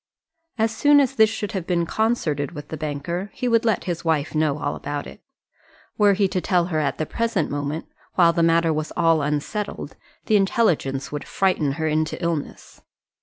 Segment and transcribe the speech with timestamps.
[0.57, 4.03] As soon as this should have been concerted with the banker, he would let his
[4.03, 5.21] wife know all about it.
[5.95, 7.85] Were he to tell her at the present moment,
[8.15, 9.95] while the matter was all unsettled,
[10.25, 12.81] the intelligence would frighten her into illness.